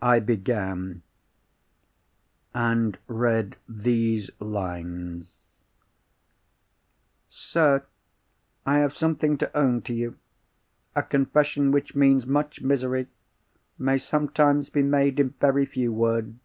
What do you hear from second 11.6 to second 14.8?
which means much misery, may sometimes be